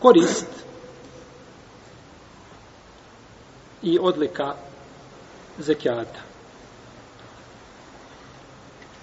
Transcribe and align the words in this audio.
Korist 0.00 0.46
i 3.82 3.98
odlika 3.98 4.54
zekijata. 5.58 6.20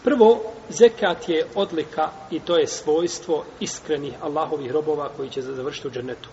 Prvo, 0.03 0.41
zekat 0.69 1.29
je 1.29 1.45
odlika 1.55 2.09
i 2.31 2.39
to 2.39 2.57
je 2.57 2.67
svojstvo 2.67 3.43
iskrenih 3.59 4.13
Allahovih 4.21 4.71
robova 4.71 5.09
koji 5.17 5.29
će 5.29 5.41
završiti 5.41 5.87
u 5.87 5.91
džennetu 5.91 6.29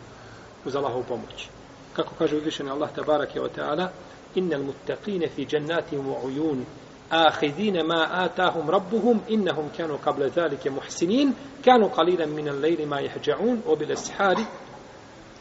uz 0.65 0.77
Allahovu 0.77 1.05
pomoć. 1.09 1.49
Kako 1.93 2.15
kaže 2.19 2.37
uzvišeni 2.37 2.71
Allah 2.71 2.91
tabarak 2.95 3.35
je 3.35 3.43
o 3.43 3.49
teala, 3.49 3.91
innal 4.35 4.63
muttaqine 4.63 5.29
fi 5.29 5.47
džennatim 5.47 6.07
u 6.07 6.17
ujun, 6.25 6.65
آخذين 7.12 7.86
ما 7.86 8.26
آتاهم 8.26 8.70
ربهم 8.72 9.22
إنهم 9.32 9.70
كانوا 9.78 9.98
قبل 10.06 10.30
ذلك 10.30 10.68
محسنين 10.68 11.34
كانوا 11.66 11.88
قليلا 11.88 12.26
من 12.26 12.48
الليل 12.48 12.88
ما 12.88 13.00
يهجعون 13.00 13.62
وبالأسحار 13.68 14.38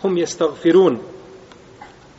هم 0.05 0.18
يستغفرون 0.18 1.02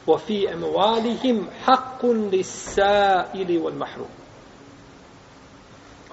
وفي 0.08 0.54
أموالهم 0.54 1.48
حق 1.66 2.05
للسائل 2.05 3.58
والمحروم 3.58 4.09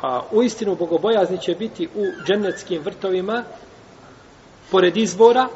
A 0.03 0.23
u 0.33 0.43
istinu 0.43 0.75
bogobojazni 0.75 1.39
će 1.39 1.55
biti 1.55 1.89
u 1.95 2.05
džennetskim 2.27 2.83
vrtovima 2.83 3.45
pored 4.71 4.97
izbora 4.97 5.49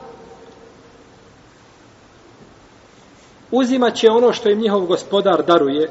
uzimat 3.51 3.95
će 3.95 4.11
ono 4.11 4.33
što 4.33 4.51
im 4.51 4.59
njihov 4.59 4.87
gospodar 4.87 5.45
daruje 5.45 5.91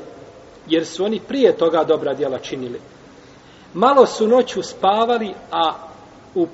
jer 0.68 0.86
su 0.86 1.04
oni 1.04 1.20
prije 1.28 1.56
toga 1.56 1.84
dobra 1.84 2.14
djela 2.14 2.38
činili. 2.38 2.80
Malo 3.74 4.06
su 4.06 4.28
noću 4.28 4.62
spavali, 4.62 5.34
a 5.50 5.72
u 6.34 6.46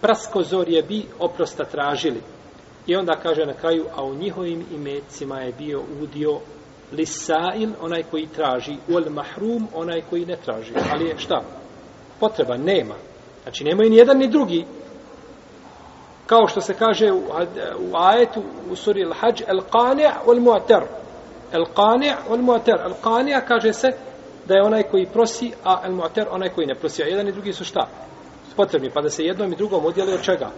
praskozorje 0.00 0.82
bi 0.82 1.06
oprosta 1.18 1.64
tražili. 1.64 2.20
I 2.86 2.96
onda 2.96 3.12
kaže 3.22 3.46
na 3.46 3.52
kraju, 3.52 3.84
a 3.96 4.04
u 4.04 4.14
njihovim 4.14 4.64
imecima 4.74 5.40
je 5.40 5.52
bio 5.52 5.82
udio 6.02 6.38
lisail, 6.92 7.70
onaj 7.80 8.02
koji 8.10 8.26
traži, 8.26 8.76
ul 8.88 9.10
mahrum, 9.10 9.68
onaj 9.74 10.02
koji 10.10 10.26
ne 10.26 10.36
traži. 10.36 10.72
Ali 10.92 11.08
je 11.08 11.18
šta? 11.18 11.42
Potreba 12.20 12.56
nema. 12.56 12.94
Znači, 13.42 13.64
nemaju 13.64 13.90
ni 13.90 13.96
jedan 13.96 14.18
ni 14.18 14.28
drugi. 14.28 14.64
Kao 16.26 16.46
što 16.48 16.60
se 16.60 16.74
kaže 16.74 17.12
u, 17.12 17.22
u 17.80 17.96
ajetu, 17.96 18.42
u 18.70 18.76
suri 18.76 19.04
al-hađ, 19.04 19.42
al-qani' 19.48 20.10
wal-mu'tar. 20.26 20.82
El-qani' 21.52 22.14
wal-mu'tar. 22.28 22.78
El-qani' 22.84 23.40
kaže 23.48 23.72
se 23.72 23.88
da 24.46 24.54
je 24.54 24.62
onaj 24.62 24.82
koji 24.82 25.06
prosi, 25.06 25.52
a 25.64 25.80
el-mu'tar 25.84 26.26
onaj 26.30 26.48
koji 26.48 26.66
ne 26.66 26.74
prosi. 26.74 27.02
A 27.02 27.06
jedan 27.06 27.28
i 27.28 27.32
drugi 27.32 27.52
su 27.52 27.64
šta? 27.64 27.88
Potrebni. 28.56 28.90
Pa 28.90 29.00
da 29.00 29.10
se 29.10 29.24
jednom 29.24 29.52
i 29.52 29.56
drugom 29.56 29.86
odjeli 29.86 30.12
od 30.12 30.22
čega? 30.22 30.50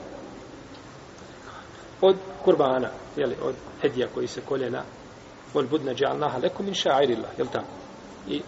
Od 2.00 2.16
kurbana. 2.44 2.88
Jeli, 3.16 3.36
od 3.42 3.54
hedija 3.82 4.08
koji 4.14 4.26
se 4.26 4.40
kolje 4.40 4.70
na 4.70 4.82
budna 5.62 5.92
ja'alnaha 5.92 6.42
lakum 6.42 6.66
min 6.66 6.74
sha'irillah 6.74 7.30
jel 7.38 7.46
tako 7.52 7.66
i 8.28 8.42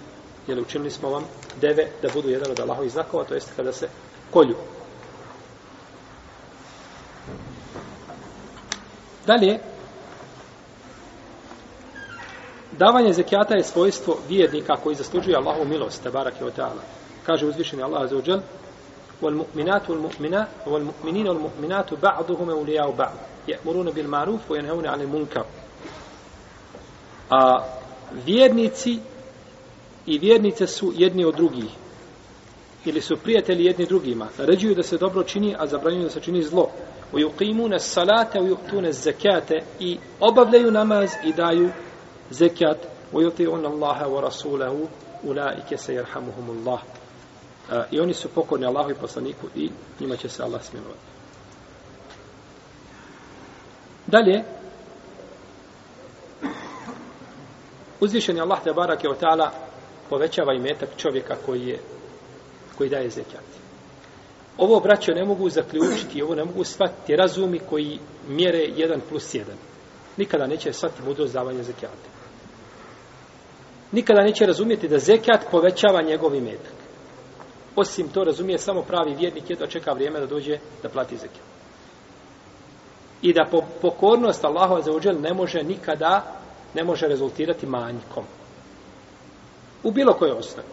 jeli, 0.47 0.63
učinili 0.63 0.91
smo 0.91 1.11
vam 1.11 1.25
deve 1.61 1.87
da 2.03 2.09
budu 2.15 2.29
jedan 2.29 2.51
od 2.51 2.61
Allahovih 2.61 2.93
znakova 2.93 3.25
to 3.25 3.35
jest 3.35 3.53
kada 3.57 3.73
se 3.73 3.89
kolju 4.31 4.57
dalje 9.27 9.59
davanje 12.76 13.14
zekijata 13.14 13.56
je 13.56 13.64
svojstvo 13.64 14.18
vjernika 14.30 14.76
koji 14.84 14.96
zaslužuje 14.96 15.36
Allahovu 15.36 15.66
milost 15.66 16.04
tabarak 16.04 16.34
je 16.40 16.48
o 16.48 16.52
ta'ala 16.52 16.82
kaže 17.26 17.46
uzvišeni 17.46 17.84
Allah 17.84 18.02
azza 18.02 18.16
wa 18.16 18.42
والمؤمنات 19.22 19.90
والمؤمنات 19.90 20.48
والمؤمنين 20.68 21.28
والمؤمنات 21.28 21.94
بعضهم 21.94 22.50
أولياء 22.50 22.92
بعض 22.92 23.14
يأمرون 23.48 23.92
بالمعروف 23.92 24.52
وينهون 24.52 24.86
عن 24.88 25.02
المنكر 25.02 25.46
A 27.32 27.64
vjernici 28.26 29.00
i 30.06 30.18
vjernice 30.20 30.68
su 30.68 30.94
jedni 30.96 31.26
od 31.26 31.36
drugih. 31.36 31.70
Ili 32.86 33.02
su 33.02 33.18
prijatelji 33.18 33.66
jedni 33.66 33.86
drugima. 33.86 34.28
Naređuju 34.38 34.76
da 34.76 34.84
se 34.84 34.98
dobro 34.98 35.24
čini, 35.24 35.56
a 35.60 35.68
zabranjuju 35.68 36.04
da 36.04 36.10
se 36.10 36.20
čini 36.20 36.44
zlo. 36.44 36.70
U 37.14 37.18
yuqimuna 37.18 37.80
salate, 37.80 38.42
u 38.42 38.48
yuqtune 38.48 38.92
zekate 38.92 39.64
i 39.80 39.98
obavljaju 40.20 40.72
namaz 40.72 41.12
i 41.24 41.34
daju 41.34 41.70
zekat. 42.31 42.79
U 43.13 43.21
yuti'un 43.21 43.67
Allaha 43.67 44.07
wa 44.07 44.21
rasulahu 44.21 44.89
ulaike 45.23 45.77
se 45.77 45.95
jerhamuhumullah. 45.95 46.81
I 47.91 48.01
oni 48.01 48.15
su 48.15 48.29
pokorni 48.29 48.67
Allahu 48.67 48.91
i 48.91 48.95
poslaniku 48.95 49.47
i 49.55 49.71
njima 50.01 50.17
će 50.17 50.29
se 50.29 50.43
Allah 50.43 50.63
smilovati. 50.63 51.01
Dalje, 54.07 54.45
Uzvišen 58.01 58.37
je 58.37 58.43
Allah 58.43 58.63
te 58.65 58.73
barake 58.73 59.09
od 59.09 59.21
ta'ala 59.21 59.51
povećava 60.11 60.55
i 60.55 60.59
metak 60.59 60.89
čovjeka 60.97 61.37
koji 61.47 61.67
je 61.67 61.79
koji 62.79 62.91
daje 62.91 63.11
zekat. 63.11 63.45
Ovo 64.59 64.81
braćo 64.81 65.13
ne 65.13 65.25
mogu 65.25 65.51
zaključiti, 65.51 66.23
ovo 66.23 66.35
ne 66.35 66.45
mogu 66.45 66.65
shvatiti 66.65 67.17
razumi 67.17 67.59
koji 67.59 67.99
mjere 68.29 68.59
1 68.59 69.01
plus 69.09 69.35
1. 69.35 69.43
Nikada 70.17 70.47
neće 70.47 70.73
shvatiti 70.73 71.03
mudrost 71.03 71.33
davanja 71.33 71.63
zekijata. 71.63 72.16
Nikada 73.93 74.23
neće 74.23 74.47
razumjeti 74.47 74.89
da 74.89 74.99
zekat 74.99 75.41
povećava 75.51 76.03
njegov 76.03 76.35
imetak. 76.35 76.73
Osim 77.77 78.09
to 78.09 78.25
razumije 78.25 78.59
samo 78.59 78.83
pravi 78.83 79.15
vjernik 79.15 79.51
jedva 79.51 79.67
čeka 79.67 79.93
vrijeme 79.93 80.21
da 80.21 80.27
dođe 80.27 80.59
da 80.83 80.89
plati 80.89 81.17
zekat. 81.17 81.43
I 83.23 83.33
da 83.33 83.47
po 83.51 83.63
pokornost 83.83 84.45
Allahova 84.45 84.83
za 84.83 84.93
uđel 84.93 85.21
ne 85.21 85.35
može 85.35 85.63
nikada 85.63 86.37
ne 86.75 86.85
može 86.85 87.07
rezultirati 87.07 87.67
manjkom. 87.67 88.25
U 89.83 89.91
bilo 89.91 90.13
koje 90.13 90.33
osnovi. 90.33 90.69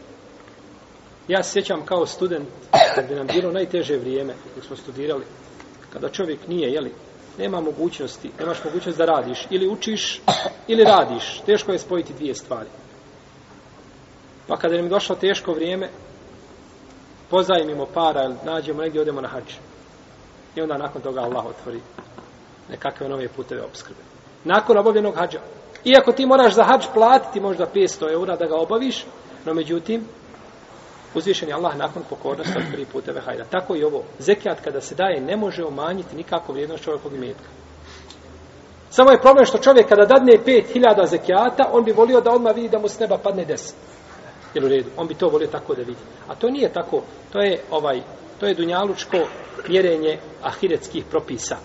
Ja 1.28 1.44
se 1.44 1.52
sjećam 1.52 1.86
kao 1.86 2.06
student, 2.06 2.48
kad 2.96 3.08
bi 3.08 3.16
nam 3.16 3.28
bilo 3.28 3.52
najteže 3.52 3.98
vrijeme, 3.98 4.34
dok 4.56 4.66
smo 4.66 4.76
studirali, 4.76 5.24
kada 5.94 6.10
čovjek 6.10 6.48
nije, 6.48 6.72
jeli, 6.72 6.92
nema 7.38 7.62
mogućnosti, 7.62 8.32
nemaš 8.40 8.64
mogućnost 8.64 8.98
da 8.98 9.06
radiš, 9.06 9.48
ili 9.50 9.68
učiš, 9.68 10.22
ili 10.68 10.84
radiš. 10.84 11.42
Teško 11.46 11.72
je 11.72 11.80
spojiti 11.80 12.14
dvije 12.14 12.36
stvari. 12.36 12.70
Pa 14.48 14.58
kada 14.58 14.76
nam 14.76 14.86
je 14.86 14.90
došlo 14.90 15.16
teško 15.16 15.54
vrijeme, 15.54 15.90
pozajmimo 17.30 17.86
para, 17.94 18.32
nađemo 18.46 18.82
negdje, 18.82 19.02
odemo 19.02 19.22
na 19.22 19.28
hađ. 19.28 19.54
I 20.56 20.62
onda 20.62 20.78
nakon 20.78 21.02
toga 21.02 21.22
Allah 21.22 21.46
otvori 21.46 21.80
nekakve 22.70 23.10
nove 23.10 23.28
puteve 23.28 23.64
obskrbe. 23.64 24.02
Nakon 24.44 24.78
obavljenog 24.78 25.16
hađa, 25.16 25.40
Iako 25.84 26.12
ti 26.12 26.26
moraš 26.26 26.54
za 26.54 26.64
hađ 26.64 26.86
platiti 26.94 27.40
možda 27.40 27.68
500 27.76 28.14
eura 28.14 28.36
da 28.36 28.46
ga 28.46 28.56
obaviš, 28.56 29.06
no 29.46 29.54
međutim, 29.54 30.06
uzvišen 31.16 31.50
je 31.50 31.56
Allah 31.56 31.78
nakon 31.78 32.04
pokornosti 32.10 32.58
otvori 32.58 32.86
puteve 32.86 33.22
hajda. 33.22 33.44
Tako 33.44 33.76
i 33.76 33.84
ovo. 33.84 34.04
Zekijat 34.20 34.62
kada 34.64 34.82
se 34.82 34.96
daje 34.96 35.22
ne 35.22 35.38
može 35.38 35.66
umanjiti 35.66 36.16
nikako 36.16 36.54
vrijednost 36.54 36.84
čovjekovog 36.84 37.18
imetka. 37.18 37.50
Samo 38.90 39.12
je 39.12 39.22
problem 39.22 39.46
što 39.46 39.58
čovjek 39.58 39.90
kada 39.90 40.06
dadne 40.06 40.34
5000 40.46 41.06
zekijata, 41.06 41.70
on 41.72 41.84
bi 41.84 41.92
volio 41.92 42.22
da 42.22 42.32
odmah 42.32 42.56
vidi 42.56 42.70
da 42.70 42.80
mu 42.80 42.88
s 42.88 43.00
neba 43.00 43.18
padne 43.18 43.46
10. 43.46 43.74
Jel 44.54 44.66
u 44.66 44.68
redu? 44.68 44.90
On 44.98 45.08
bi 45.08 45.14
to 45.14 45.30
volio 45.30 45.48
tako 45.48 45.76
da 45.76 45.82
vidi. 45.82 46.02
A 46.28 46.36
to 46.36 46.50
nije 46.50 46.74
tako. 46.74 47.02
To 47.32 47.40
je 47.40 47.62
ovaj 47.72 48.02
to 48.40 48.46
je 48.46 48.54
dunjalučko 48.54 49.18
mjerenje 49.68 50.20
ahiretskih 50.42 51.06
propisa 51.10 51.58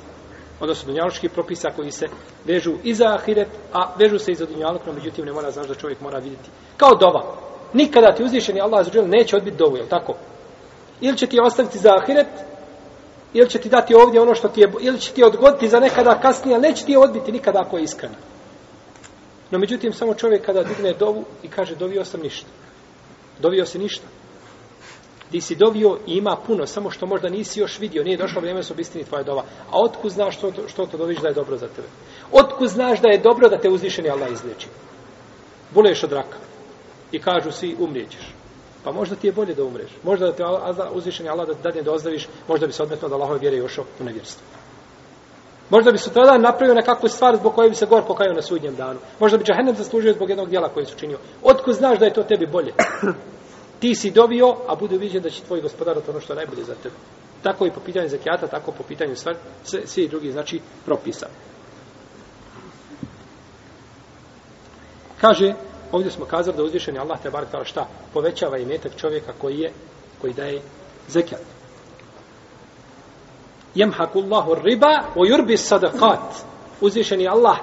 odnosno 0.60 0.86
dunjalučkih 0.86 1.30
propisa 1.30 1.68
koji 1.76 1.90
se 1.90 2.06
vežu 2.44 2.72
i 2.84 2.94
za 2.94 3.14
ahiret, 3.14 3.48
a 3.72 3.92
vežu 3.98 4.18
se 4.18 4.32
i 4.32 4.34
za 4.34 4.46
dunjaluk, 4.46 4.86
no 4.86 4.92
međutim 4.92 5.24
ne 5.24 5.32
mora 5.32 5.50
znaš 5.50 5.68
da 5.68 5.74
čovjek 5.74 6.00
mora 6.00 6.18
vidjeti. 6.18 6.50
Kao 6.76 6.94
dova. 6.94 7.24
Nikada 7.72 8.14
ti 8.14 8.24
uzvišeni 8.24 8.60
Allah 8.60 8.86
za 8.86 9.02
neće 9.02 9.36
odbiti 9.36 9.56
dovu, 9.56 9.76
je 9.76 9.88
tako? 9.88 10.14
Ili 11.00 11.16
će 11.16 11.26
ti 11.26 11.40
ostaviti 11.42 11.78
za 11.78 11.90
ahiret, 12.02 12.26
ili 13.32 13.50
će 13.50 13.58
ti 13.58 13.68
dati 13.68 13.94
ovdje 13.94 14.20
ono 14.20 14.34
što 14.34 14.48
ti 14.48 14.60
je, 14.60 14.72
ili 14.80 15.00
će 15.00 15.12
ti 15.12 15.24
odgoditi 15.24 15.68
za 15.68 15.80
nekada 15.80 16.20
kasnije, 16.20 16.54
ali 16.54 16.68
neće 16.68 16.84
ti 16.84 16.96
odbiti 16.96 17.32
nikada 17.32 17.60
ako 17.60 17.76
je 17.76 17.84
iskren. 17.84 18.12
No 19.50 19.58
međutim, 19.58 19.92
samo 19.92 20.14
čovjek 20.14 20.46
kada 20.46 20.62
digne 20.62 20.92
dovu 20.92 21.24
i 21.42 21.48
kaže 21.48 21.74
dovio 21.74 22.04
sam 22.04 22.20
ništa. 22.20 22.48
Dovio 23.40 23.66
si 23.66 23.78
ništa 23.78 24.06
ti 25.30 25.40
si 25.40 25.56
dovio 25.56 25.98
i 26.06 26.12
ima 26.12 26.36
puno, 26.46 26.66
samo 26.66 26.90
što 26.90 27.06
možda 27.06 27.28
nisi 27.28 27.60
još 27.60 27.78
vidio, 27.78 28.04
nije 28.04 28.16
došlo 28.16 28.40
vrijeme 28.40 28.62
su 28.62 28.74
bistini 28.74 29.04
tvoja 29.04 29.22
dova. 29.22 29.44
A 29.70 29.82
otku 29.84 30.08
znaš 30.08 30.36
što 30.36 30.50
to, 30.50 30.68
što 30.68 30.86
to 30.86 30.96
doviš 30.96 31.18
da 31.18 31.28
je 31.28 31.34
dobro 31.34 31.56
za 31.56 31.68
tebe? 31.68 31.88
Otku 32.32 32.66
znaš 32.66 33.00
da 33.00 33.08
je 33.08 33.18
dobro 33.18 33.48
da 33.48 33.58
te 33.58 33.68
uzvišeni 33.68 34.10
Allah 34.10 34.32
izliječi? 34.32 34.66
Boleš 35.74 36.04
od 36.04 36.12
raka. 36.12 36.36
I 37.12 37.18
kažu 37.18 37.50
svi, 37.50 37.76
umrijećeš. 37.78 38.34
Pa 38.84 38.92
možda 38.92 39.16
ti 39.16 39.26
je 39.26 39.32
bolje 39.32 39.54
da 39.54 39.64
umreš. 39.64 39.90
Možda 40.02 40.26
da 40.26 40.32
te 40.32 40.44
uzvišeni 40.92 41.28
Allah 41.28 41.46
da 41.46 41.54
dadne 41.54 41.82
da 41.82 41.92
ozdraviš, 41.92 42.28
možda 42.48 42.66
bi 42.66 42.72
se 42.72 42.82
odmetno 42.82 43.08
da 43.08 43.14
Allahove 43.14 43.38
vjere 43.38 43.56
još 43.56 43.78
u 43.78 44.04
nevjerstvo. 44.04 44.57
Možda 45.70 45.92
bi 45.92 45.98
se 45.98 46.10
tada 46.12 46.38
napravio 46.38 46.74
nekakvu 46.74 47.08
stvar 47.08 47.36
zbog 47.36 47.54
koje 47.54 47.68
bi 47.68 47.74
se 47.74 47.86
gor 47.86 48.02
pokajao 48.06 48.34
na 48.34 48.42
sudnjem 48.42 48.76
danu. 48.76 48.98
Možda 49.20 49.38
bi 49.38 49.44
Džahennem 49.44 49.76
zaslužio 49.76 50.12
zbog 50.12 50.28
jednog 50.28 50.48
dijela 50.48 50.68
koje 50.68 50.86
su 50.86 50.98
činio. 50.98 51.18
Otko 51.42 51.72
znaš 51.72 51.98
da 51.98 52.04
je 52.04 52.12
to 52.12 52.22
tebi 52.22 52.46
bolje? 52.46 52.72
ti 53.80 53.94
si 53.94 54.10
dobio, 54.10 54.56
a 54.68 54.74
bude 54.74 54.96
viđen 54.96 55.22
da 55.22 55.30
će 55.30 55.42
tvoj 55.42 55.60
gospodar 55.60 55.94
to 55.94 56.10
ono 56.10 56.20
što 56.20 56.32
je 56.32 56.36
najbolje 56.36 56.64
za 56.64 56.74
tebe. 56.74 56.94
Tako 57.42 57.66
i 57.66 57.70
po 57.70 57.80
pitanju 57.80 58.08
zekijata, 58.08 58.46
tako 58.46 58.72
po 58.72 58.82
pitanju 58.82 59.16
stvar, 59.16 59.36
sve, 59.64 59.86
svi 59.86 60.08
drugi, 60.08 60.32
znači, 60.32 60.60
propisa. 60.84 61.26
Kaže, 65.20 65.54
ovdje 65.92 66.10
smo 66.10 66.24
kazali 66.24 66.56
da 66.56 66.62
uzvišeni 66.62 66.98
Allah 66.98 67.22
te 67.22 67.30
bar 67.30 67.46
šta, 67.64 67.86
povećava 68.12 68.58
i 68.58 68.66
metak 68.66 68.92
čovjeka 68.96 69.32
koji 69.40 69.58
je, 69.58 69.72
koji 70.20 70.32
daje 70.32 70.60
zekijat. 71.08 71.57
Jemhaku 73.74 74.18
Allahu 74.18 74.54
riba 74.54 75.02
o 75.16 75.24
yurbi 75.24 75.56
sadakat. 75.56 76.20
Uzvišeni 76.80 77.28
Allah 77.28 77.56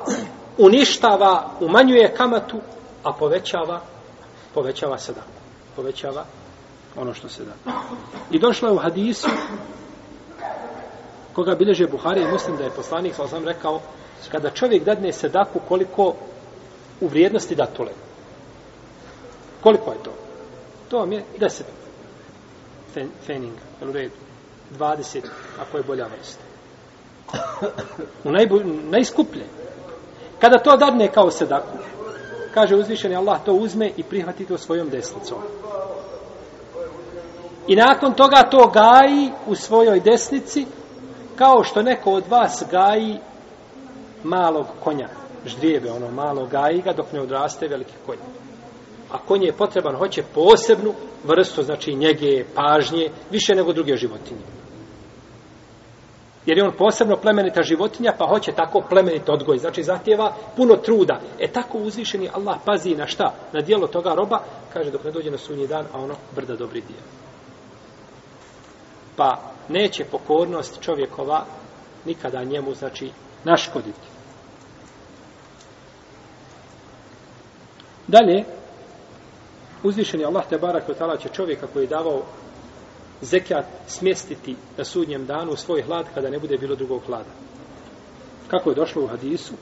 uništava, 0.57 1.49
umanjuje 1.59 2.13
kamatu, 2.13 2.59
a 3.03 3.13
povećava, 3.13 3.81
povećava 4.53 4.97
sadaku. 4.97 5.27
Povećava 5.75 6.25
ono 6.95 7.13
što 7.13 7.29
se 7.29 7.43
da. 7.43 7.71
I 8.31 8.39
došlo 8.39 8.67
je 8.67 8.73
u 8.73 8.77
hadisu 8.77 9.27
koga 11.33 11.55
bileže 11.55 11.87
Buhari 11.87 12.21
i 12.21 12.31
muslim 12.31 12.57
da 12.57 12.63
je 12.63 12.69
poslanik, 12.69 13.15
sa 13.15 13.27
sam 13.27 13.45
rekao, 13.45 13.81
kada 14.31 14.49
čovjek 14.49 14.83
dadne 14.83 15.13
sedaku 15.13 15.59
koliko 15.67 16.13
u 17.01 17.07
vrijednosti 17.07 17.55
datule. 17.55 17.91
Koliko 19.63 19.91
je 19.91 20.03
to? 20.03 20.11
To 20.89 20.97
vam 20.97 21.11
je 21.11 21.23
deset 21.39 21.65
fen, 22.93 23.09
feninga, 23.25 23.61
jel 23.81 23.89
u 23.89 23.93
redu? 23.93 24.15
20, 24.71 25.21
ako 25.61 25.77
je 25.77 25.83
bolja 25.83 26.07
vrsta. 26.17 26.43
U 28.23 28.31
najbolj, 28.31 28.63
najskuplje. 28.89 29.43
Kada 30.39 30.57
to 30.57 30.77
dadne 30.77 31.07
kao 31.07 31.31
sedaku, 31.31 31.77
kaže 32.53 32.75
uzvišeni 32.75 33.15
Allah, 33.15 33.39
to 33.45 33.53
uzme 33.53 33.91
i 33.97 34.03
prihvati 34.03 34.45
to 34.45 34.57
svojom 34.57 34.89
desnicom. 34.89 35.37
I 37.67 37.75
nakon 37.75 38.13
toga 38.13 38.43
to 38.51 38.67
gaji 38.67 39.31
u 39.47 39.55
svojoj 39.55 39.99
desnici, 39.99 40.65
kao 41.35 41.63
što 41.63 41.81
neko 41.81 42.11
od 42.11 42.27
vas 42.29 42.63
gaji 42.71 43.19
malog 44.23 44.65
konja, 44.83 45.07
ždrijebe, 45.45 45.91
ono 45.91 46.11
malo 46.11 46.45
gaji 46.45 46.81
ga 46.81 46.93
dok 46.93 47.11
ne 47.11 47.21
odraste 47.21 47.67
veliki 47.67 47.93
konj. 48.05 48.17
A 49.15 49.17
konj 49.27 49.45
je 49.45 49.53
potreban, 49.53 49.95
hoće 49.95 50.23
posebnu 50.33 50.93
vrstu, 51.23 51.63
znači 51.63 51.95
njege, 51.95 52.45
pažnje, 52.55 53.09
više 53.31 53.55
nego 53.55 53.73
druge 53.73 53.97
životinje. 53.97 54.41
Jer 56.45 56.57
je 56.57 56.63
on 56.63 56.73
posebno 56.77 57.15
plemenita 57.15 57.63
životinja, 57.63 58.13
pa 58.17 58.25
hoće 58.25 58.51
tako 58.51 58.81
plemenit 58.89 59.29
odgoj. 59.29 59.57
Znači, 59.57 59.83
zahtjeva 59.83 60.33
puno 60.55 60.75
truda. 60.75 61.19
E 61.39 61.47
tako 61.47 61.77
uzvišeni 61.77 62.29
Allah 62.33 62.57
pazi 62.65 62.95
na 62.95 63.07
šta? 63.07 63.33
Na 63.53 63.61
dijelo 63.61 63.87
toga 63.87 64.13
roba, 64.13 64.39
kaže 64.73 64.91
dok 64.91 65.03
ne 65.03 65.11
dođe 65.11 65.31
na 65.31 65.37
sunji 65.37 65.67
dan, 65.67 65.85
a 65.93 65.99
ono 65.99 66.15
brda 66.35 66.55
dobri 66.55 66.81
dio. 66.81 67.01
Pa 69.15 69.41
neće 69.69 70.05
pokornost 70.05 70.81
čovjekova 70.81 71.45
nikada 72.05 72.43
njemu, 72.43 72.73
znači, 72.73 73.11
naškoditi. 73.43 74.07
Dalje, 78.07 78.43
uzvišeni 79.87 80.25
Allah 80.25 80.43
te 80.49 80.57
barak 80.57 80.89
od 80.89 81.21
će 81.21 81.29
čovjeka 81.29 81.67
koji 81.67 81.83
je 81.83 81.87
davao 81.87 82.21
zekijat 83.21 83.65
smjestiti 83.87 84.55
na 84.77 84.83
sudnjem 84.83 85.25
danu 85.25 85.51
u 85.51 85.55
svoj 85.55 85.81
hlad 85.81 86.05
kada 86.13 86.29
ne 86.29 86.39
bude 86.39 86.57
bilo 86.57 86.75
drugog 86.75 87.01
hlada. 87.05 87.29
Kako 88.47 88.69
je 88.69 88.75
došlo 88.75 89.03
u 89.03 89.07
hadisu, 89.07 89.53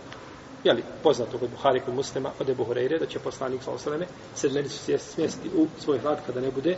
je 0.63 0.73
li 0.73 0.83
poznato 1.03 1.37
kod 1.37 1.49
Buhari 1.49 1.79
kod 1.79 1.95
muslima 1.95 2.31
od 2.39 2.49
Ebu 2.49 2.63
Horeire, 2.63 2.99
da 2.99 3.05
će 3.05 3.19
poslanik 3.19 3.63
sa 3.63 3.71
osaleme 3.71 4.05
se 4.35 4.49
ne 4.49 4.63
smjestiti 4.97 5.49
u 5.55 5.67
svoj 5.79 5.99
hlad 5.99 6.17
kada 6.25 6.41
ne 6.41 6.51
bude 6.51 6.77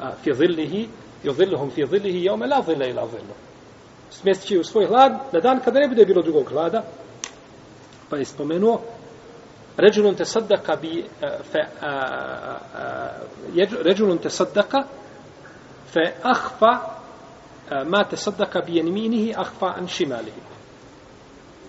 a, 0.00 0.12
fi 0.22 0.34
zillihi, 0.34 0.88
jo 1.22 1.32
zilluhum 1.32 1.70
fi 1.70 1.86
zillihi, 1.86 2.24
jaume 2.24 2.46
la 2.46 2.62
zilla 2.66 2.86
ila 2.86 3.08
zillu. 3.08 3.34
Smjestit 4.10 4.48
će 4.48 4.58
u 4.58 4.64
svoj 4.64 4.86
hlad 4.86 5.12
na 5.32 5.40
dan 5.40 5.60
kada 5.64 5.80
ne 5.80 5.88
bude 5.88 6.04
bilo 6.04 6.22
drugog 6.22 6.48
hlada, 6.48 6.84
pa 8.08 8.16
je 8.16 8.24
spomenuo 8.24 8.80
ređulun 9.80 10.14
te 10.14 10.24
saddaka 10.24 10.76
bi 10.76 10.98
eh, 11.00 11.28
fe, 11.52 11.58
eh, 11.58 11.68
eh, 11.82 11.86
a, 11.86 12.58
a, 12.74 13.10
ređulun 13.84 14.18
te 14.18 14.30
saddaka 14.30 14.82
fe 15.92 16.12
ahfa 16.22 16.78
ma 17.86 18.04
te 18.04 18.16
saddaka 18.16 18.60
bi 18.60 18.76
jenminihi 18.76 19.34
ahfa 19.36 19.66
an 19.66 19.88
šimalihi. 19.88 20.40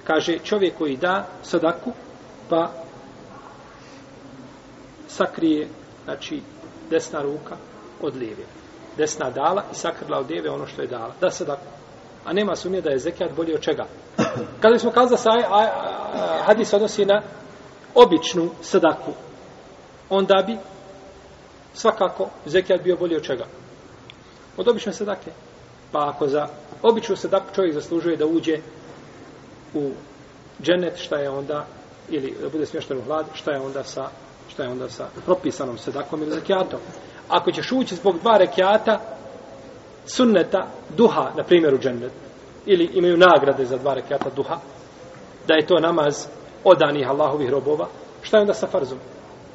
Kaže 0.03 0.37
čovjek 0.43 0.77
koji 0.77 0.97
da 0.97 1.25
sadaku, 1.43 1.91
pa 2.49 2.71
sakrije, 5.07 5.67
znači, 6.03 6.41
desna 6.89 7.21
ruka 7.21 7.55
od 8.01 8.15
lijeve. 8.15 8.43
Desna 8.97 9.29
dala 9.29 9.63
i 9.71 9.75
sakrila 9.75 10.19
od 10.19 10.29
lijeve 10.29 10.49
ono 10.49 10.67
što 10.67 10.81
je 10.81 10.87
dala. 10.87 11.13
Da 11.21 11.31
sadaku. 11.31 11.65
A 12.25 12.33
nema 12.33 12.55
sumnje 12.55 12.81
da 12.81 12.89
je 12.89 12.99
zekijat 12.99 13.35
bolji 13.35 13.53
od 13.53 13.61
čega. 13.61 13.85
Kada 14.61 14.79
smo 14.79 14.91
kazali 14.91 15.09
da 15.09 15.17
se 15.17 15.29
hadis 16.45 16.73
odnosi 16.73 17.05
na 17.05 17.21
običnu 17.95 18.49
sadaku, 18.61 19.11
onda 20.09 20.43
bi 20.47 20.57
svakako 21.73 22.29
zekijat 22.45 22.83
bio 22.83 22.97
bolji 22.97 23.15
od 23.15 23.23
čega 23.23 23.45
od 24.57 24.67
obične 24.67 24.93
sadake. 24.93 25.31
Pa 25.91 26.09
ako 26.09 26.27
za 26.27 26.47
običnu 26.81 27.15
sadaku 27.15 27.55
čovjek 27.55 27.73
zaslužuje 27.73 28.17
da 28.17 28.25
uđe 28.25 28.59
u 29.73 29.91
dženet, 30.61 30.97
šta 30.97 31.15
je 31.15 31.29
onda, 31.29 31.65
ili 32.09 32.35
da 32.41 32.49
bude 32.49 32.65
smješten 32.65 32.97
u 32.97 33.01
hlad, 33.01 33.25
šta 33.33 33.51
je 33.51 33.59
onda 33.59 33.83
sa, 33.83 34.09
šta 34.49 34.63
je 34.63 34.69
onda 34.69 34.89
sa 34.89 35.07
propisanom 35.25 35.77
sadakom 35.77 36.21
ili 36.21 36.31
zekijatom. 36.31 36.79
Ako 37.29 37.51
ćeš 37.51 37.71
ući 37.71 37.95
zbog 37.95 38.19
dva 38.19 38.37
rekiata, 38.37 38.99
sunneta, 40.05 40.67
duha, 40.89 41.31
na 41.37 41.43
primjer 41.43 41.73
u 41.73 41.79
džennet, 41.79 42.11
ili 42.65 42.89
imaju 42.93 43.17
nagrade 43.17 43.65
za 43.65 43.77
dva 43.77 43.93
rekiata 43.93 44.29
duha, 44.35 44.57
da 45.47 45.53
je 45.53 45.67
to 45.67 45.79
namaz 45.79 46.27
odanih 46.63 47.09
Allahovih 47.09 47.49
robova, 47.49 47.87
šta 48.21 48.37
je 48.37 48.41
onda 48.41 48.53
sa 48.53 48.67
farzom? 48.67 48.97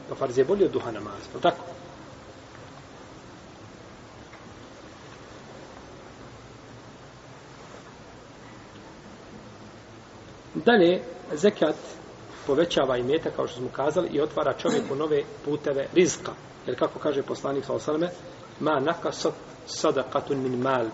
Pa 0.09 0.15
farz 0.15 0.39
je 0.39 0.45
bolji 0.45 0.65
od 0.65 0.71
duha 0.71 0.91
namaz, 0.91 1.23
tako? 1.43 1.63
Dalje, 10.55 11.03
zekat 11.35 11.77
povećava 12.47 12.97
i 12.97 13.03
meta, 13.03 13.31
kao 13.31 13.47
što 13.47 13.59
smo 13.59 13.69
kazali, 13.69 14.09
i 14.09 14.21
otvara 14.21 14.53
čovjeku 14.53 14.95
nove 14.95 15.23
puteve 15.45 15.87
rizka. 15.95 16.33
Jer 16.67 16.79
kako 16.79 16.99
kaže 16.99 17.23
poslanik 17.23 17.65
sa 17.65 17.73
osaleme, 17.73 18.11
ma 18.61 18.81
naka 18.81 19.11
sadakatun 19.67 20.43
min 20.43 20.61
mal. 20.61 20.87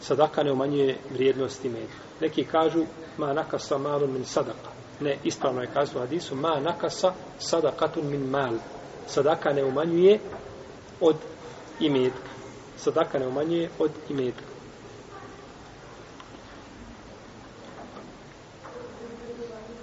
Sadaka 0.00 0.42
ne 0.42 0.52
umanjuje 0.52 0.98
vrijednosti 1.10 1.68
meta. 1.68 1.94
Neki 2.20 2.44
kažu, 2.44 2.84
ma 3.18 3.32
naka 3.32 3.58
sa 3.58 3.78
malun 3.78 4.12
min 4.12 4.24
sadaka. 4.24 4.73
Ne, 5.00 5.18
ispravno 5.24 5.60
je 5.60 5.66
kazano 5.66 5.98
u 5.98 6.02
hadisu, 6.02 6.34
ma 6.34 6.60
nakasa 6.60 7.12
sadakatun 7.38 8.06
min 8.06 8.30
mal. 8.30 8.52
Sadaka 9.06 9.52
ne 9.52 9.64
umanjuje 9.64 10.18
od 11.00 11.16
imetka. 11.80 12.28
Sadaka 12.76 13.18
ne 13.18 13.26
umanjuje 13.26 13.70
od 13.78 13.90
imetka. 14.08 14.42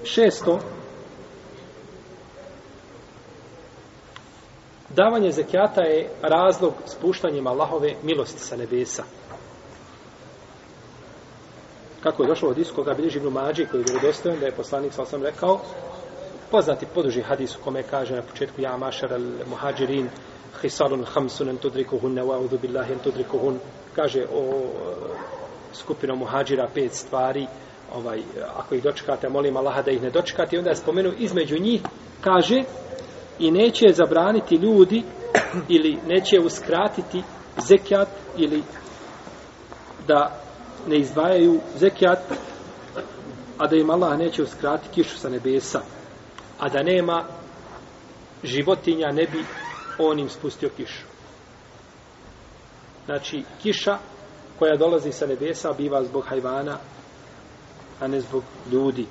Šesto, 0.03 0.59
davanje 4.89 5.31
zekijata 5.31 5.81
je 5.81 6.09
razlog 6.21 6.73
spuštanjem 6.85 7.47
Allahove 7.47 7.95
milosti 8.03 8.39
sa 8.39 8.57
nebesa. 8.57 9.03
Kako 12.03 12.23
je 12.23 12.27
došlo 12.27 12.49
od 12.49 12.57
isu 12.57 12.75
koga 12.75 12.93
bilježi 12.93 13.17
Ibn 13.17 13.27
Mađi, 13.27 13.65
koji 13.65 13.81
je 13.81 13.85
vjerodostojan, 13.87 14.39
da 14.39 14.45
je 14.45 14.51
poslanik, 14.51 14.93
sa 14.93 15.01
osam 15.01 15.23
rekao, 15.23 15.59
poznati 16.51 16.85
poduži 16.93 17.21
hadis 17.21 17.55
u 17.55 17.61
kome 17.63 17.83
kaže 17.83 18.15
na 18.15 18.21
početku, 18.21 18.61
ja 18.61 18.77
mašar 18.77 19.13
al 19.13 19.21
muhađirin, 19.49 20.09
hisalun 20.61 21.05
hamsun 21.05 21.49
en 21.49 21.57
tudrikuhun, 21.57 22.13
ne 22.13 22.21
wa'udhu 22.21 22.59
billahi 22.61 22.93
en 22.93 22.99
tudrikuhun, 22.99 23.59
kaže 23.95 24.25
o 24.33 24.63
skupinom 25.73 26.19
muhađira 26.19 26.67
pet 26.73 26.93
stvari, 26.93 27.47
ovaj, 27.93 28.21
ako 28.55 28.75
ih 28.75 28.83
dočekate, 28.83 29.29
molim 29.29 29.57
Allaha 29.57 29.81
da 29.81 29.91
ih 29.91 30.01
ne 30.01 30.09
dočekate. 30.09 30.55
I 30.55 30.59
onda 30.59 30.69
je 30.69 30.75
spomenu 30.75 31.11
između 31.17 31.59
njih, 31.59 31.81
kaže, 32.21 32.63
i 33.39 33.51
neće 33.51 33.93
zabraniti 33.93 34.55
ljudi 34.55 35.03
ili 35.69 35.99
neće 36.07 36.39
uskratiti 36.39 37.23
zekjat, 37.67 38.07
ili 38.37 38.63
da 40.07 40.41
ne 40.87 40.99
izdvajaju 40.99 41.59
zekijat, 41.75 42.19
a 43.57 43.67
da 43.67 43.75
im 43.75 43.89
Allah 43.89 44.17
neće 44.17 44.43
uskrati 44.43 44.89
kišu 44.93 45.17
sa 45.17 45.29
nebesa, 45.29 45.81
a 46.59 46.69
da 46.69 46.83
nema 46.83 47.25
životinja 48.43 49.07
ne 49.11 49.27
bi 49.31 49.45
on 49.99 50.19
im 50.19 50.29
spustio 50.29 50.69
kišu. 50.77 51.05
Znači, 53.05 53.43
kiša 53.61 53.97
koja 54.59 54.77
dolazi 54.77 55.11
sa 55.11 55.27
nebesa 55.27 55.73
biva 55.73 56.03
zbog 56.03 56.25
hajvana 56.27 56.77
a 58.01 58.07
ne 58.07 58.21
zbog 58.21 58.43
ljudi. 58.71 59.05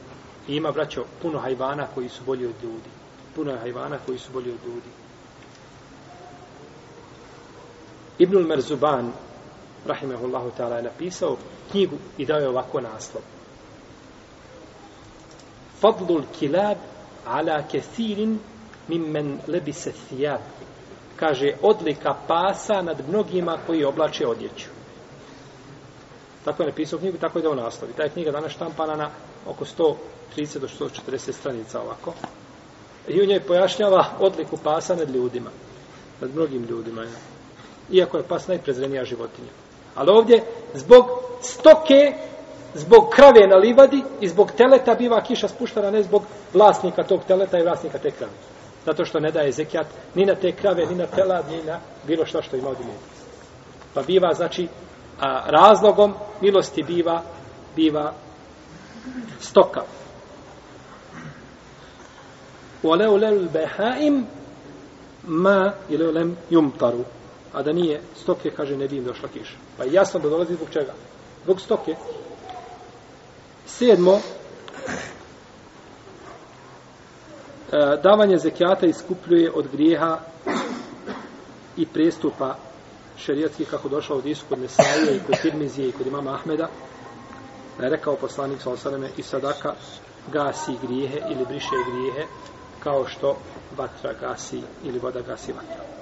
I 0.48 0.54
ima, 0.56 0.72
braćo, 0.72 1.04
puno 1.22 1.38
hajvana 1.38 1.86
koji 1.94 2.08
su 2.08 2.24
bolji 2.26 2.46
od 2.46 2.54
ljudi. 2.62 2.90
Puno 3.34 3.50
je 3.50 3.58
hajvana 3.58 3.98
koji 4.06 4.18
su 4.18 4.32
bolji 4.32 4.50
od 4.50 4.58
ljudi. 4.66 4.90
Ibnul 8.18 8.46
Merzuban 8.46 9.12
rahimehullahu 9.86 10.50
ta'ala, 10.58 10.76
je 10.76 10.82
napisao 10.82 11.36
knjigu 11.70 11.96
i 12.18 12.26
dao 12.26 12.38
je 12.38 12.48
ovako 12.48 12.80
naslov. 12.80 13.22
Fadlul 15.80 16.22
kilab 16.38 16.76
ala 17.26 17.62
kethirin 17.62 18.38
mimmen 18.88 19.38
lebise 19.48 19.92
thijab. 19.92 20.40
Kaže, 21.16 21.52
odlika 21.62 22.14
pasa 22.28 22.82
nad 22.82 23.08
mnogima 23.08 23.58
koji 23.66 23.84
oblače 23.84 24.26
odjeću. 24.26 24.68
Tako 26.44 26.62
je 26.62 26.68
napisao 26.68 26.98
knjigu, 26.98 27.18
tako 27.18 27.38
je 27.38 27.42
dao 27.42 27.54
naslov. 27.54 27.90
I 27.90 27.92
ta 27.92 28.02
je 28.02 28.08
knjiga 28.08 28.30
danas 28.30 28.52
štampana 28.52 28.96
na 28.96 29.10
oko 29.46 29.64
130 29.64 30.58
do 30.58 30.68
140 30.68 31.32
stranica 31.32 31.82
ovako. 31.82 32.14
I 33.08 33.22
u 33.22 33.26
njoj 33.26 33.40
pojašnjava 33.40 34.04
odliku 34.20 34.56
pasa 34.56 34.94
nad 34.94 35.10
ljudima. 35.10 35.50
Nad 36.20 36.34
mnogim 36.34 36.64
ljudima. 36.64 37.02
Ja. 37.02 37.10
Iako 37.90 38.16
je 38.16 38.28
pas 38.28 38.48
najprezrenija 38.48 39.04
životinja. 39.04 39.50
Ali 39.94 40.10
ovdje, 40.10 40.44
zbog 40.74 41.06
stoke, 41.40 42.12
zbog 42.74 43.08
krave 43.10 43.46
na 43.46 43.56
livadi 43.56 44.02
i 44.20 44.28
zbog 44.28 44.52
teleta 44.52 44.94
biva 44.94 45.20
kiša 45.20 45.48
spuštana, 45.48 45.90
ne 45.90 46.02
zbog 46.02 46.22
vlasnika 46.54 47.02
tog 47.02 47.20
teleta 47.28 47.58
i 47.58 47.62
vlasnika 47.62 47.98
te 47.98 48.10
krave. 48.10 48.32
Zato 48.86 49.04
što 49.04 49.20
ne 49.20 49.30
daje 49.30 49.52
zekijat 49.52 49.86
ni 50.14 50.24
na 50.24 50.34
te 50.34 50.52
krave, 50.52 50.86
ni 50.86 50.94
na 50.94 51.06
telad, 51.06 51.44
ni 51.50 51.62
na 51.62 51.78
bilo 52.06 52.26
što 52.26 52.42
što 52.42 52.56
ima 52.56 52.68
od 52.68 52.80
imena. 52.80 52.98
Pa 53.94 54.02
biva, 54.02 54.32
znači, 54.34 54.68
a 55.20 55.42
razlogom 55.46 56.14
milosti 56.40 56.82
biva, 56.82 57.22
biva 57.76 58.12
stoka. 59.40 59.82
Oleu 62.82 63.16
lel 63.16 63.48
behaim 63.52 64.26
ma 65.22 65.72
ili 65.88 66.12
lem 66.12 66.36
jumtaru. 66.50 67.04
A 67.52 67.62
da 67.62 67.72
nije 67.72 68.00
stoke, 68.22 68.50
kaže, 68.50 68.76
ne 68.76 68.88
bi 68.88 68.96
im 68.96 69.04
došla 69.04 69.28
kiša. 69.28 69.56
Pa 69.76 69.84
je 69.84 69.92
jasno 69.92 70.20
da 70.20 70.28
dolazi 70.28 70.54
zbog 70.54 70.68
čega? 70.72 70.92
Zbog 71.44 71.60
stoke. 71.60 71.96
Sedmo, 73.66 74.20
e, 77.72 77.98
davanje 78.02 78.38
zekijata 78.38 78.86
iskupljuje 78.86 79.52
od 79.54 79.66
grijeha 79.72 80.18
i 81.76 81.86
prestupa 81.86 82.56
šerijatskih 83.16 83.68
kako 83.70 83.88
došao 83.88 84.16
od 84.16 84.26
Isu 84.26 84.44
kod 84.48 84.58
Nesaije 84.58 85.16
i 85.16 85.20
kod 85.26 85.40
Tirmizije 85.42 85.88
i 85.88 85.92
kod 85.92 86.06
imama 86.06 86.34
Ahmeda 86.34 86.68
da 87.78 87.84
je 87.84 87.90
rekao 87.90 88.16
poslanik 88.16 88.60
sa 88.62 88.70
osaname 88.70 89.10
i 89.16 89.22
sadaka 89.22 89.74
gasi 90.32 90.72
grijehe 90.82 91.20
ili 91.30 91.46
briše 91.46 91.76
grijehe 91.92 92.26
kao 92.80 93.06
što 93.06 93.36
vatra 93.76 94.12
gasi 94.20 94.62
ili 94.84 94.98
voda 94.98 95.20
gasi 95.20 95.52
vatra. 95.52 95.99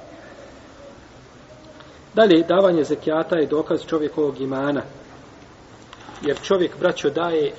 Dalje, 2.14 2.42
davanje 2.42 2.84
zekijata 2.84 3.36
je 3.36 3.46
dokaz 3.46 3.80
čovjekovog 3.86 4.40
imana. 4.40 4.82
Jer 6.22 6.40
čovjek, 6.42 6.78
braćo, 6.80 7.10
daje 7.10 7.52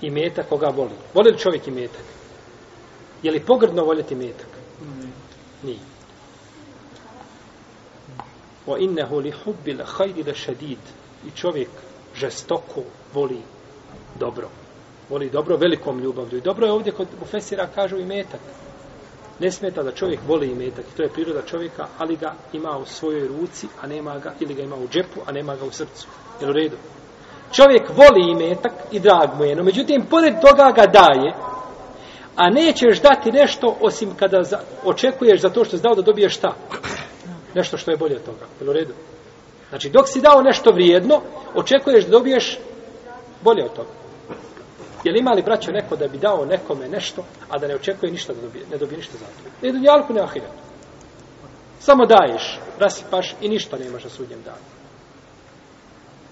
i 0.00 0.10
meta 0.10 0.42
koga 0.42 0.66
voli. 0.76 0.96
Voli 1.14 1.30
li 1.30 1.38
čovjek 1.38 1.66
i 1.66 1.70
metak? 1.70 2.04
Je 3.22 3.30
li 3.30 3.40
pogrdno 3.40 3.84
voljeti 3.84 4.14
metak? 4.14 4.48
Nije. 5.62 5.78
O 8.66 8.76
innehu 8.76 9.18
li 9.18 9.30
hubbil 9.30 9.78
hajdi 9.84 10.22
le 10.22 10.34
šedid. 10.34 10.78
I 11.26 11.30
čovjek 11.30 11.68
žestoko 12.14 12.82
voli 13.14 13.40
dobro. 14.18 14.48
Voli 15.08 15.30
dobro 15.30 15.56
velikom 15.56 16.00
ljubavlju. 16.00 16.38
I 16.38 16.40
dobro 16.40 16.66
je 16.66 16.72
ovdje 16.72 16.92
kod 16.92 17.08
Bufesira 17.18 17.66
kažu 17.74 17.98
i 17.98 18.04
metak. 18.04 18.40
Ne 19.40 19.50
smeta 19.50 19.82
da 19.82 19.92
čovjek 19.92 20.20
voli 20.26 20.46
i. 20.46 20.82
To 20.96 21.02
je 21.02 21.08
priroda 21.08 21.42
čovjeka, 21.42 21.86
ali 21.98 22.16
ga 22.16 22.34
ima 22.52 22.78
u 22.78 22.84
svojoj 22.84 23.28
ruci, 23.28 23.66
a 23.82 23.86
nema 23.86 24.18
ga, 24.18 24.34
ili 24.40 24.54
ga 24.54 24.62
ima 24.62 24.76
u 24.76 24.88
džepu, 24.88 25.20
a 25.26 25.32
nema 25.32 25.56
ga 25.56 25.64
u 25.64 25.70
srcu. 25.70 26.08
Jel 26.40 26.50
u 26.50 26.52
redu? 26.52 26.76
Čovjek 27.52 27.82
voli 27.88 28.30
imetak 28.30 28.72
i 28.90 29.00
drag 29.00 29.28
mu 29.38 29.44
je, 29.44 29.56
no 29.56 29.62
međutim, 29.62 30.06
pored 30.10 30.34
toga 30.40 30.72
ga 30.76 30.86
daje, 30.86 31.34
a 32.36 32.50
nećeš 32.50 33.00
dati 33.00 33.32
nešto 33.32 33.76
osim 33.80 34.14
kada 34.14 34.42
za, 34.42 34.58
očekuješ 34.84 35.40
za 35.40 35.48
to 35.48 35.64
što 35.64 35.76
znao 35.76 35.94
da 35.94 36.02
dobiješ 36.02 36.36
šta? 36.36 36.54
Nešto 37.54 37.76
što 37.76 37.90
je 37.90 37.96
bolje 37.96 38.16
od 38.16 38.24
toga. 38.24 38.46
Jel 38.60 38.70
u 38.70 38.72
redu? 38.72 38.92
Znači, 39.68 39.90
dok 39.90 40.08
si 40.08 40.20
dao 40.20 40.42
nešto 40.42 40.70
vrijedno, 40.70 41.20
očekuješ 41.54 42.04
da 42.04 42.10
dobiješ 42.10 42.58
bolje 43.42 43.64
od 43.64 43.72
toga. 43.72 43.88
Je 45.04 45.12
li 45.12 45.18
imali 45.18 45.42
braćo 45.42 45.72
neko 45.72 45.96
da 45.96 46.08
bi 46.08 46.18
dao 46.18 46.44
nekome 46.44 46.88
nešto, 46.88 47.24
a 47.48 47.58
da 47.58 47.66
ne 47.66 47.74
očekuje 47.74 48.12
ništa 48.12 48.32
da 48.32 48.40
dobije, 48.40 48.64
ne 48.70 48.76
dobije 48.76 48.96
ništa 48.96 49.18
za 49.18 49.24
to? 49.26 49.66
Ne 49.66 49.72
dunjalku, 49.72 50.12
ne 50.12 50.20
ahiretu. 50.20 50.52
Samo 51.80 52.06
daješ, 52.06 52.60
rasipaš 52.78 53.34
i 53.40 53.48
ništa 53.48 53.78
nemaš 53.78 54.04
na 54.04 54.10
sudnjem 54.10 54.42
danu. 54.42 54.64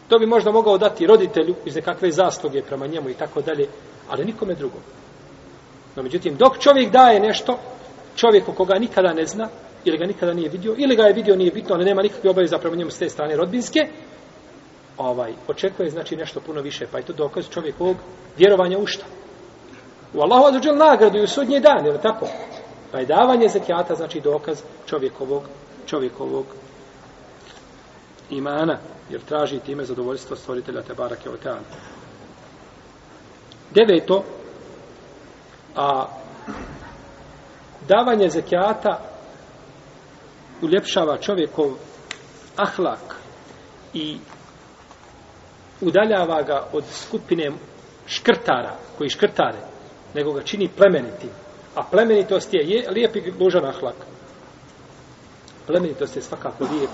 To 0.08 0.18
bi 0.18 0.26
možda 0.26 0.50
mogao 0.50 0.78
dati 0.78 1.06
roditelju 1.06 1.54
iz 1.64 1.76
nekakve 1.76 2.10
zasluge 2.10 2.62
prema 2.62 2.86
njemu 2.86 3.10
i 3.10 3.14
tako 3.14 3.40
dalje, 3.40 3.68
ali 4.08 4.24
nikome 4.24 4.54
drugom. 4.54 4.80
No, 5.96 6.02
međutim, 6.02 6.36
dok 6.36 6.58
čovjek 6.58 6.90
daje 6.90 7.20
nešto, 7.20 7.58
čovjeku 8.16 8.52
koga 8.52 8.78
nikada 8.78 9.12
ne 9.12 9.26
zna, 9.26 9.48
ili 9.84 9.98
ga 9.98 10.06
nikada 10.06 10.32
nije 10.32 10.48
vidio, 10.48 10.74
ili 10.78 10.96
ga 10.96 11.02
je 11.02 11.12
vidio, 11.12 11.36
nije 11.36 11.50
bitno, 11.50 11.74
ali 11.74 11.84
nema 11.84 12.02
nikakve 12.02 12.30
obaveza 12.30 12.58
prema 12.58 12.76
njemu 12.76 12.90
s 12.90 12.98
te 12.98 13.08
strane 13.08 13.36
rodbinske, 13.36 13.80
ovaj, 14.98 15.32
očekuje 15.48 15.90
znači 15.90 16.16
nešto 16.16 16.40
puno 16.40 16.60
više, 16.60 16.86
pa 16.92 16.98
je 16.98 17.04
to 17.04 17.12
dokaz 17.12 17.48
čovjekovog 17.48 17.96
vjerovanja 18.36 18.78
u 18.78 18.86
šta? 18.86 19.04
U 20.14 20.20
Allahu 20.20 20.46
azuđel 20.46 20.76
nagradu 20.76 21.18
i 21.18 21.22
u 21.22 21.26
sudnji 21.26 21.60
dan, 21.60 21.86
je 21.86 21.92
li 21.92 22.02
tako? 22.02 22.26
Pa 22.92 22.98
je 22.98 23.06
davanje 23.06 23.48
zekijata 23.48 23.94
znači 23.94 24.20
dokaz 24.20 24.62
čovjekovog, 24.86 25.42
čovjekovog 25.86 26.46
imana, 28.30 28.78
jer 29.10 29.20
traži 29.20 29.58
time 29.58 29.84
zadovoljstvo 29.84 30.36
stvoritelja 30.36 30.82
te 30.82 30.94
barake 30.94 31.30
o. 31.30 31.36
Deveto, 33.70 34.24
a 35.76 36.06
davanje 37.88 38.28
zekijata 38.28 39.00
uljepšava 40.62 41.18
čovjekov 41.18 41.70
ahlak 42.56 43.16
i 43.94 44.18
udaljava 45.80 46.42
ga 46.42 46.68
od 46.72 46.84
skupine 46.90 47.50
škrtara, 48.06 48.76
koji 48.98 49.10
škrtare, 49.10 49.58
nego 50.14 50.32
ga 50.32 50.42
čini 50.42 50.68
plemenitim. 50.76 51.30
A 51.74 51.82
plemenitost 51.82 52.54
je, 52.54 52.60
je 52.64 52.90
lijep 52.90 53.16
i 53.16 53.32
lužan 53.40 53.64
ahlak. 53.64 53.96
Plemenitost 55.66 56.16
je 56.16 56.22
svakako 56.22 56.64
lijep, 56.64 56.90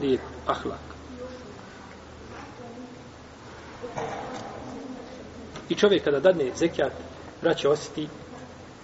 lijep 0.00 0.20
ahlak. 0.46 0.80
I 5.68 5.74
čovjek 5.74 6.04
kada 6.04 6.20
dadne 6.20 6.50
zekijat, 6.54 6.92
vraća 7.42 7.70
osjeti 7.70 8.08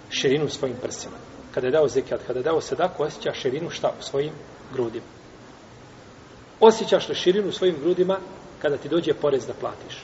širinu 0.09 0.45
u 0.45 0.49
svojim 0.49 0.77
prsima. 0.81 1.15
Kada 1.53 1.67
je 1.67 1.71
dao 1.71 1.87
zekijat, 1.87 2.21
kada 2.27 2.39
je 2.39 2.43
dao 2.43 2.61
sadaku, 2.61 3.03
osjeća 3.03 3.33
širinu 3.33 3.69
šta 3.69 3.91
u 3.99 4.03
svojim 4.03 4.31
grudima. 4.73 5.05
Osjećaš 6.59 7.09
li 7.09 7.15
širinu 7.15 7.49
u 7.49 7.51
svojim 7.51 7.75
grudima 7.81 8.19
kada 8.61 8.77
ti 8.77 8.89
dođe 8.89 9.13
porez 9.13 9.47
da 9.47 9.53
platiš. 9.53 10.03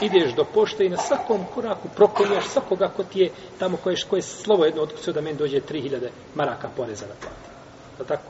Ideš 0.00 0.34
do 0.34 0.44
pošte 0.54 0.84
i 0.84 0.88
na 0.88 0.96
svakom 0.96 1.44
koraku 1.54 1.88
proklinjaš 1.96 2.44
svakoga 2.44 2.88
ko 2.88 3.04
ti 3.04 3.20
je 3.20 3.30
tamo 3.58 3.76
koje, 3.76 3.96
koje 4.10 4.22
slovo 4.22 4.64
jedno 4.64 4.82
otkucio 4.82 5.12
da 5.12 5.20
meni 5.20 5.38
dođe 5.38 5.60
3000 5.60 6.08
maraka 6.34 6.68
poreza 6.76 7.06
da 7.06 7.14
plati. 7.20 7.48
Da 7.98 8.04
tako? 8.04 8.22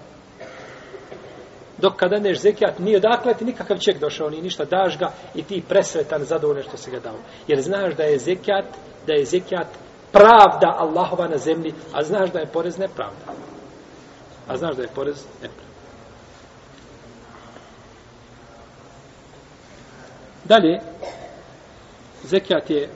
Dok 1.79 1.97
kada 1.97 2.19
neš 2.19 2.41
zekijat, 2.41 2.79
nije 2.79 2.97
odakle 2.97 3.35
ti 3.35 3.45
nikakav 3.45 3.79
ček 3.79 4.01
došao, 4.01 4.31
ni 4.31 4.43
ništa, 4.43 4.65
daš 4.65 4.99
ga 4.99 5.13
i 5.35 5.43
ti 5.43 5.63
presretan 5.69 6.25
zadovoljno 6.25 6.63
što 6.63 6.77
se 6.77 6.91
ga 6.91 7.01
dao. 7.01 7.19
Jer 7.49 7.61
znaš 7.61 7.95
da 7.95 8.03
je 8.03 8.19
zekijat, 8.19 8.65
da 9.07 9.15
je 9.15 9.25
zekijat 9.25 9.67
pravda 10.13 10.77
Allahova 10.79 11.29
na 11.29 11.39
zemlji, 11.39 11.75
a 11.93 12.03
znaš 12.03 12.33
da 12.33 12.39
je 12.39 12.47
porez 12.47 12.79
nepravda. 12.79 13.33
A 14.49 14.57
znaš 14.57 14.77
da 14.77 14.83
je 14.83 14.89
porez 14.95 15.25
nepravda. 15.43 15.73
Dalje, 20.53 20.81
zekijat 22.25 22.71
je 22.71 22.89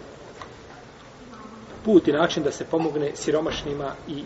put 1.85 2.09
i 2.09 2.13
način 2.13 2.43
da 2.43 2.53
se 2.53 2.65
pomogne 2.65 3.11
siromašnima 3.15 3.93
i 4.09 4.25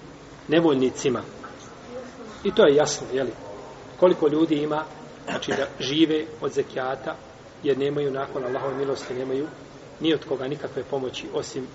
nevoljnicima. 0.48 1.20
I 2.44 2.54
to 2.54 2.66
je 2.66 2.74
jasno, 2.74 3.06
jeli? 3.12 3.30
Koliko 4.00 4.28
ljudi 4.28 4.54
ima, 4.54 4.84
znači 5.24 5.52
da 5.52 5.66
žive 5.80 6.24
od 6.40 6.52
zekijata, 6.52 7.14
jer 7.62 7.78
nemaju 7.78 8.10
nakon 8.10 8.44
Allahove 8.44 8.76
milosti, 8.76 9.14
nemaju 9.14 9.46
ni 10.00 10.14
od 10.14 10.24
koga 10.28 10.48
nikakve 10.48 10.82
pomoći, 10.82 11.26
osim 11.34 11.66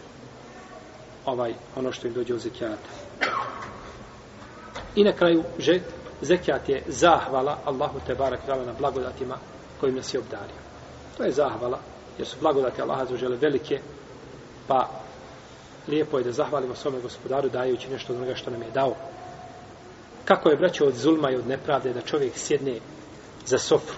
ovaj 1.25 1.53
ono 1.75 1.91
što 1.91 2.07
im 2.07 2.13
dođe 2.13 2.33
od 2.33 2.39
zekijata. 2.39 2.89
I 4.95 5.03
na 5.03 5.11
kraju, 5.11 5.43
žet, 5.59 5.83
zekijat 6.21 6.69
je 6.69 6.83
zahvala 6.87 7.59
Allahu 7.65 7.99
te 8.07 8.15
barak 8.15 8.39
na 8.47 8.73
blagodatima 8.79 9.37
kojim 9.79 9.95
nas 9.95 10.13
je 10.13 10.19
obdario. 10.19 10.64
To 11.17 11.23
je 11.23 11.31
zahvala, 11.31 11.79
jer 12.17 12.27
su 12.27 12.37
blagodati 12.41 12.81
Allaha 12.81 13.05
zažele 13.05 13.37
velike, 13.37 13.79
pa 14.67 14.89
lijepo 15.87 16.17
je 16.17 16.23
da 16.23 16.31
zahvalimo 16.31 16.75
svome 16.75 16.99
gospodaru 16.99 17.49
dajući 17.49 17.91
nešto 17.91 18.13
od 18.13 18.19
onoga 18.19 18.35
što 18.35 18.51
nam 18.51 18.61
je 18.61 18.71
dao. 18.71 18.95
Kako 20.25 20.49
je 20.49 20.57
braćo 20.57 20.85
od 20.85 20.95
zulma 20.95 21.31
i 21.31 21.35
od 21.35 21.47
nepravde 21.47 21.93
da 21.93 22.01
čovjek 22.01 22.33
sjedne 22.35 22.79
za 23.45 23.57
sofru 23.57 23.95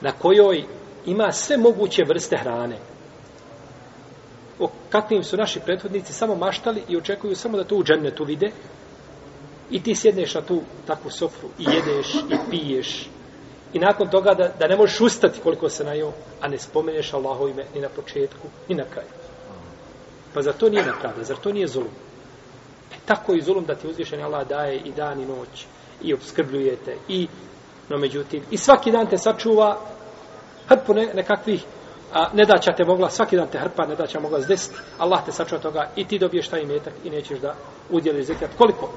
na 0.00 0.12
kojoj 0.12 0.64
ima 1.06 1.32
sve 1.32 1.56
moguće 1.56 2.02
vrste 2.08 2.36
hrane. 2.36 2.78
O 4.58 4.68
kakvim 4.90 5.24
su 5.24 5.36
naši 5.36 5.60
prethodnici 5.60 6.12
samo 6.12 6.34
maštali 6.34 6.82
i 6.88 6.96
očekuju 6.96 7.36
samo 7.36 7.56
da 7.56 7.64
to 7.64 7.76
u 7.76 7.84
džennetu 7.84 8.24
vide 8.24 8.50
i 9.70 9.82
ti 9.82 9.94
sjedneš 9.94 10.34
na 10.34 10.40
tu 10.40 10.60
takvu 10.86 11.10
sofru 11.10 11.48
i 11.58 11.64
jedeš 11.64 12.14
i 12.14 12.50
piješ 12.50 13.08
i 13.74 13.78
nakon 13.78 14.08
toga 14.08 14.34
da, 14.34 14.48
da 14.58 14.66
ne 14.66 14.76
možeš 14.76 15.00
ustati 15.00 15.40
koliko 15.40 15.68
se 15.68 15.84
najo, 15.84 16.12
a 16.40 16.48
ne 16.48 16.58
spomeneš 16.58 17.12
Allahovo 17.12 17.48
ime 17.48 17.64
ni 17.74 17.80
na 17.80 17.88
početku, 17.88 18.48
ni 18.68 18.74
na 18.74 18.84
kraju. 18.84 19.08
Pa 20.34 20.42
zar 20.42 20.54
to 20.54 20.68
nije 20.68 20.84
nepravda, 20.84 21.24
zar 21.24 21.36
to 21.36 21.52
nije 21.52 21.68
zulum? 21.68 21.90
E, 22.92 22.96
tako 23.04 23.34
i 23.34 23.42
zulum 23.42 23.64
da 23.64 23.74
ti 23.74 23.88
uzvišen 23.88 24.22
Allah 24.22 24.48
daje 24.48 24.76
i 24.76 24.92
dan 24.92 25.20
i 25.20 25.26
noć 25.26 25.66
i 26.02 26.14
obskrbljujete 26.14 26.96
i 27.08 27.28
no 27.88 27.98
međutim 27.98 28.42
i 28.50 28.56
svaki 28.56 28.90
dan 28.90 29.06
te 29.06 29.18
sačuva 29.18 29.80
hrpu 30.68 30.94
ne, 30.94 31.10
nekakvih 31.14 31.64
a, 32.12 32.28
ne 32.32 32.44
da 32.44 32.74
te 32.76 32.84
mogla, 32.84 33.10
svaki 33.10 33.36
dan 33.36 33.48
te 33.48 33.58
hrpa 33.58 33.86
ne 33.86 33.96
da 33.96 34.06
će 34.06 34.20
mogla 34.20 34.40
zdesiti, 34.40 34.76
Allah 34.98 35.24
te 35.24 35.32
sačuva 35.32 35.60
toga 35.60 35.90
i 35.96 36.04
ti 36.04 36.18
dobiješ 36.18 36.48
taj 36.48 36.64
metak 36.64 36.92
i 37.04 37.10
nećeš 37.10 37.38
da 37.38 37.54
udjeliš 37.90 38.26
zekat. 38.26 38.50
Koliko? 38.58 38.92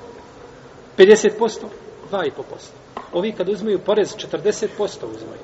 50%? 0.97 1.65
2,5%. 2.11 2.31
Ovi 3.13 3.31
kad 3.31 3.49
uzmeju 3.49 3.79
porez 3.79 4.15
40% 4.15 4.67
uzmeju. 4.87 5.41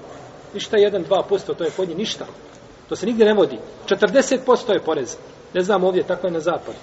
Ništa 0.53 0.77
1-2%, 0.77 1.55
to 1.57 1.63
je 1.63 1.71
kod 1.71 1.87
njih 1.87 1.97
ništa. 1.97 2.25
To 2.89 2.95
se 2.95 3.05
nigdje 3.05 3.25
ne 3.25 3.33
vodi. 3.33 3.59
40% 3.87 4.73
je 4.73 4.79
porez. 4.79 5.17
Ne 5.53 5.61
znam 5.61 5.83
ovdje, 5.83 6.03
tako 6.03 6.27
je 6.27 6.33
na 6.33 6.39
zapadu. 6.39 6.77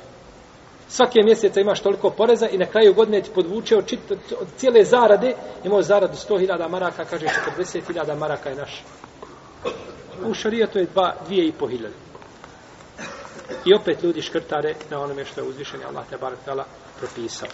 Svake 0.88 1.22
mjeseca 1.24 1.60
imaš 1.60 1.80
toliko 1.80 2.10
poreza 2.10 2.48
i 2.48 2.58
na 2.58 2.66
kraju 2.66 2.94
godine 2.94 3.22
ti 3.22 3.30
podvuče 3.34 3.76
od, 3.76 3.86
čit, 3.86 4.00
od 4.40 4.48
cijele 4.56 4.84
zarade, 4.84 5.34
imao 5.64 5.82
zaradu 5.82 6.14
100.000 6.14 6.68
maraka, 6.68 7.04
kaže 7.04 7.26
40.000 7.58 8.18
maraka 8.18 8.50
je 8.50 8.56
naš. 8.56 8.84
U 10.26 10.34
šarijetu 10.34 10.78
je 10.78 10.86
2.500. 10.94 11.88
I 13.64 13.74
opet 13.74 14.02
ljudi 14.02 14.22
škrtare 14.22 14.74
na 14.90 15.00
onome 15.00 15.24
što 15.24 15.40
je 15.40 15.48
uzvišen 15.48 15.80
Allah 15.88 16.04
te 16.10 16.16
barak 16.16 16.38
propisao. 16.98 17.48